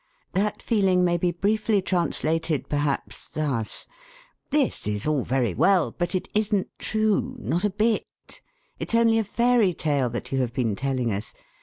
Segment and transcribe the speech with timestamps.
[0.33, 3.85] That feeling may be briefly translated, perhaps, thus:
[4.49, 8.41] 'This is all very well, but it isn't true, not a bit!
[8.79, 11.35] It's only a fairy tale that you have been telling us.